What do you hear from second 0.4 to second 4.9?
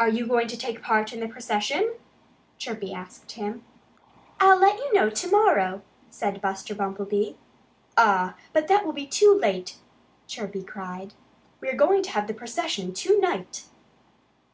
to take part in the procession?" Chirpy asked him. "I'll let